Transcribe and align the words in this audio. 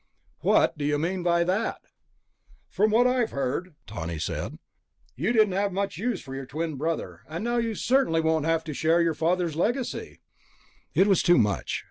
"What 0.39 0.79
do 0.79 0.83
you 0.83 0.97
mean 0.97 1.21
by 1.21 1.43
that?" 1.43 1.79
"From 2.67 2.89
what 2.89 3.05
I've 3.05 3.29
heard," 3.29 3.75
Tawney 3.85 4.17
said, 4.17 4.57
"you 5.15 5.31
didn't 5.31 5.51
have 5.53 5.71
much 5.71 5.99
use 5.99 6.19
for 6.23 6.33
your 6.33 6.47
twin 6.47 6.75
brother. 6.75 7.21
And 7.29 7.43
now 7.43 7.57
you 7.57 7.75
certainly 7.75 8.19
won't 8.19 8.45
have 8.45 8.63
to 8.63 8.73
share 8.73 9.03
your 9.03 9.13
father's 9.13 9.55
legacy...." 9.55 10.19
It 10.95 11.05
was 11.05 11.21
too 11.21 11.37
much. 11.37 11.79